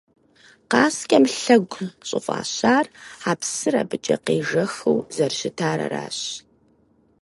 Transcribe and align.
«Къаскӏэм 0.71 1.25
лъэгу» 1.39 1.89
щӏыфӏащар 2.07 2.85
а 3.29 3.33
псыр 3.39 3.75
абыкӏэ 3.81 4.17
къежэхыу 4.25 4.99
зэрыщытар 5.15 5.79
аращ. 5.85 6.19